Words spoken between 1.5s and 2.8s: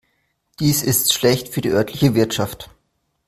die örtliche Wirtschaft.